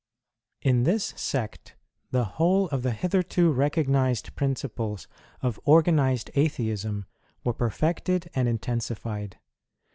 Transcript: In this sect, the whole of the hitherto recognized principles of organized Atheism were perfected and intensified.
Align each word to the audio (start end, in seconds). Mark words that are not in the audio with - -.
In 0.63 0.81
this 0.81 1.13
sect, 1.15 1.75
the 2.09 2.23
whole 2.23 2.67
of 2.69 2.81
the 2.81 2.89
hitherto 2.91 3.51
recognized 3.51 4.35
principles 4.35 5.07
of 5.43 5.59
organized 5.63 6.31
Atheism 6.33 7.05
were 7.43 7.53
perfected 7.53 8.27
and 8.33 8.47
intensified. 8.47 9.37